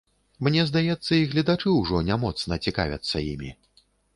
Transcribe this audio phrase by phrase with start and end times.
[0.45, 3.55] Мне здаецца, і гледачы ўжо не моцна цікавяцца імі.